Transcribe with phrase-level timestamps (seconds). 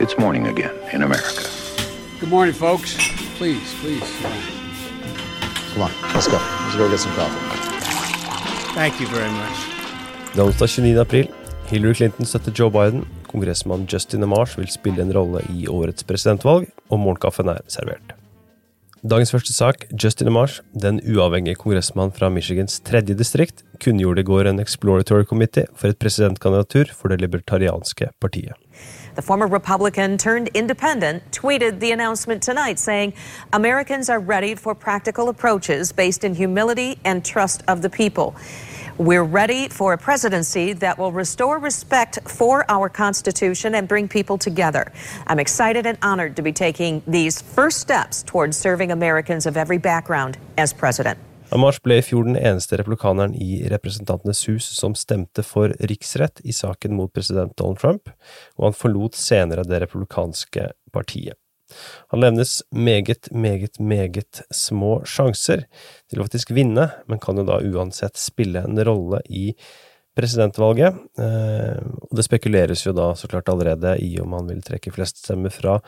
[0.00, 1.42] It's morning again in America.
[2.20, 2.94] Good morning, folks.
[3.36, 4.08] Please, please.
[5.72, 6.38] Come on, let's go.
[6.38, 7.42] Let's go get some coffee.
[8.74, 9.58] Thank you very much.
[10.34, 11.00] Det er onsdag 29.
[11.00, 11.26] april.
[11.66, 13.08] Hillary Clinton støtter Joe Biden.
[13.26, 18.17] Kongressmann Justin Amars vil spille en rolle i årets presidentvalg, og morgenkaffen er servert.
[19.06, 24.48] Dagens første sak, Justin Amash, den uavhengige kongressmann fra Michigans tredje distrikt, kunngjorde i går
[24.50, 28.58] en exploratory committee for et presidentkandidatur for det libertarianske partiet.
[29.14, 33.14] The former Republican turned independent tweeted the announcement tonight saying
[33.52, 38.34] Americans are ready for practical approaches based in humility and trust of the people.
[38.98, 44.38] We're ready for a presidency that will restore respect for our Constitution and bring people
[44.38, 44.90] together.
[45.28, 49.78] I'm excited and honored to be taking these first steps towards serving Americans of every
[49.78, 51.18] background as president.
[51.50, 56.52] Amash ble i fjor den eneste republikaneren i Representantenes hus som stemte for riksrett i
[56.52, 58.10] saken mot president Donald Trump,
[58.58, 61.38] og han forlot senere det republikanske partiet.
[62.14, 65.66] Han levnes meget, meget, meget små sjanser
[66.08, 69.52] til å faktisk vinne, men kan jo da uansett spille en rolle i
[70.18, 70.96] presidentvalget.
[71.20, 71.78] Eh,
[72.08, 75.52] og det spekuleres jo da så klart allerede i om han vil trekke flest stemmer
[75.54, 75.78] fra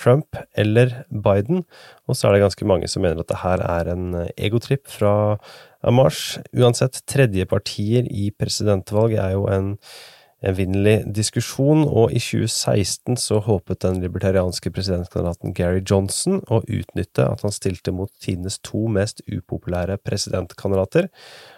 [0.00, 1.62] Trump eller Biden,
[2.08, 5.14] og så er det ganske mange som mener at det her er en egotripp fra
[5.84, 6.40] Amash.
[6.56, 9.74] Uansett, tredje partier i presidentvalg er jo en
[10.48, 17.44] evinnelig diskusjon, og i 2016 så håpet den libertarianske presidentkandidaten Gary Johnson å utnytte at
[17.46, 21.08] han stilte mot tidenes to mest upopulære presidentkandidater,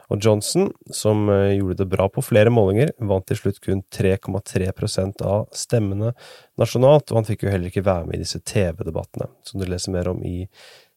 [0.07, 5.25] og Johnson, som eh, gjorde det bra på flere målinger, vant til slutt kun 3,3%
[5.27, 6.12] av stemmene
[6.61, 9.95] nasjonalt, og han fikk jo heller ikke være med i disse TV-debattene, som du leser
[9.97, 10.45] mer om i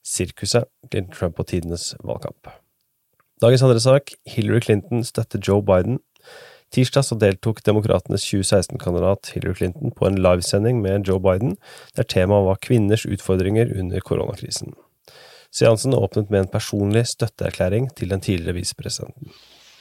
[0.05, 2.53] Sirkuset, Clinton Trump og tidenes valgkamp.
[3.39, 5.99] Dagens andre sak, Hillary Clinton støtter Joe Biden
[6.73, 11.55] Tirsdag så deltok Demokratenes 2016-kandidat Hillary Clinton på en livesending med Joe Biden,
[11.97, 14.75] der temaet var kvinners utfordringer under koronakrisen.
[15.51, 19.33] Seansen åpnet med en personlig støtteerklæring til den tidligere visepresidenten.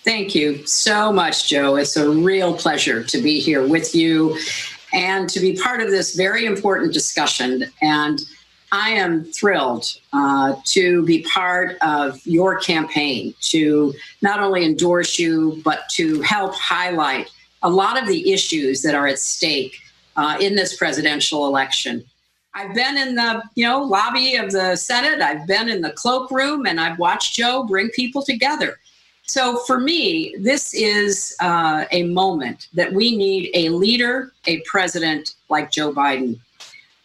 [0.06, 1.76] Thank you so much, Joe.
[1.76, 4.36] It's a real pleasure to be here with you
[4.94, 7.64] and to be part of this very important discussion.
[7.82, 8.18] And
[8.70, 15.62] I am thrilled uh, to be part of your campaign to not only endorse you,
[15.64, 17.30] but to help highlight
[17.62, 19.76] a lot of the issues that are at stake
[20.16, 22.04] uh, in this presidential election.
[22.54, 25.22] I've been in the you know lobby of the Senate.
[25.22, 28.78] I've been in the cloakroom, and I've watched Joe bring people together.
[29.28, 35.34] So for me, this is uh, a moment that we need a leader, a president
[35.50, 36.40] like Joe Biden.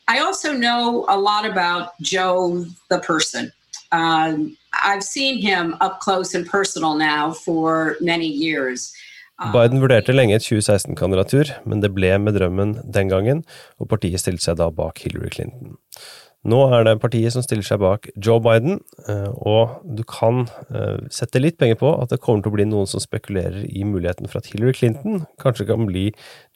[0.08, 3.52] I also know a lot about Joe, the person.
[3.91, 8.94] Um, I've seen him up close and personal now for many years.
[9.40, 13.44] Uh, Biden vurderte lenge et 2016-kandidatur, men det ble med drømmen den gangen,
[13.81, 15.78] og partiet stilte seg da bak Hillary Clinton.
[16.44, 20.42] Nå er det partiet som stiller seg bak Joe Biden, eh, og du kan
[20.76, 23.86] eh, sette litt penger på at det kommer til å bli noen som spekulerer i
[23.88, 26.09] muligheten for at Hillary Clinton kanskje kan bli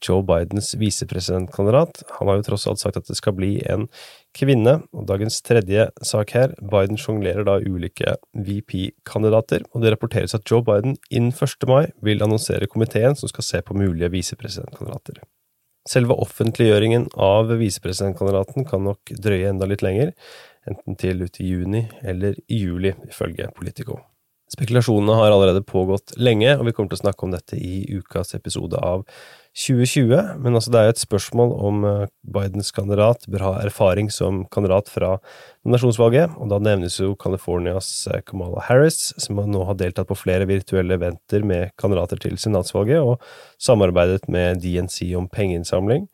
[0.04, 2.04] Joe Bidens visepresidentkandidat.
[2.18, 3.88] Han har jo tross alt sagt at det skal bli en
[4.36, 10.44] kvinne, og dagens tredje sak her, Biden sjonglerer da ulike VP-kandidater, og det rapporteres at
[10.52, 11.64] Joe Biden innen 1.
[11.72, 15.24] mai vil annonsere komiteen som skal se på mulige visepresidentkandidater.
[15.88, 20.12] Selve offentliggjøringen av visepresidentkandidaten kan nok drøye enda litt lenger,
[20.68, 24.02] enten til ut i juni eller i juli, ifølge Politico.
[24.48, 28.32] Spekulasjonene har allerede pågått lenge, og vi kommer til å snakke om dette i ukas
[28.38, 29.04] episode av
[29.58, 34.12] 2020, men altså det er jo et spørsmål om eh, Bidens kandidat bør ha erfaring
[34.14, 35.16] som kandidat fra
[35.66, 40.46] nominasjonsvalget, og da nevnes jo Californias eh, Kamala Harris, som nå har deltatt på flere
[40.48, 43.18] virtuelle eventer med kandidater til senatsvalget, og
[43.58, 46.06] samarbeidet med DNC om pengeinnsamling.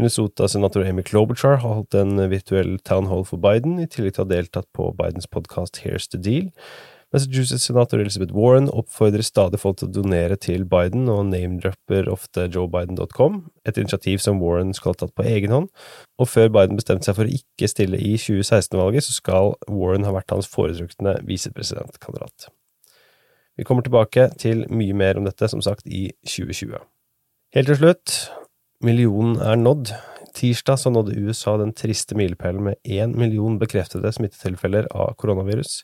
[0.00, 4.28] Minnesota-senator Amy Klobuchar har holdt en virtuell town hall for Biden, i tillegg til å
[4.30, 6.48] ha deltatt på Bidens podkast Here's the Deal.
[7.16, 13.38] Massachusetts-senator Elizabeth Warren oppfordrer stadig folk til å donere til Biden, og name-dropper ofte joebiden.com,
[13.64, 15.70] et initiativ som Warren skal ha tatt på egen hånd.
[16.20, 20.12] Og før Biden bestemte seg for å ikke stille i 2016-valget, så skal Warren ha
[20.12, 22.50] vært hans foretrukne visepresidentkandidat.
[23.56, 26.76] Vi kommer tilbake til mye mer om dette, som sagt, i 2020.
[27.56, 28.18] Helt til slutt,
[28.84, 29.96] millionen er nådd.
[30.36, 35.78] Tirsdag så nådde USA den triste milepælen med én million bekreftede smittetilfeller av koronavirus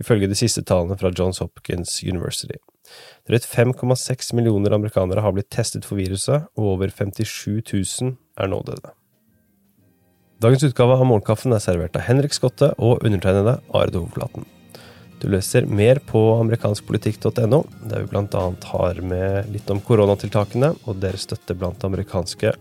[0.00, 2.56] ifølge de siste tallene fra Johns Hopkins University.
[3.28, 7.60] Drøyt 5,6 millioner amerikanere har blitt testet for viruset, og over 57
[8.00, 8.94] 000 er nå døde.
[10.40, 14.48] Dagens utgave av Morgenkaffen er servert av Henrik Skotte og undertegnede Are Hovflaten.
[15.20, 17.58] Du leser mer på amerikanskpolitikk.no,
[17.90, 18.44] der vi bl.a.
[18.70, 22.54] har med litt om koronatiltakene og deres støtte blant amerikanske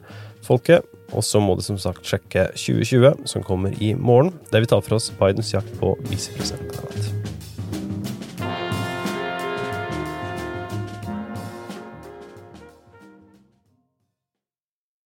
[0.45, 0.85] folket.
[1.09, 4.85] Og så må du som sagt sjekke 2020, som kommer i morgen, der vi tar
[4.85, 7.18] for oss Bidens jakt på visepresidentkandidat.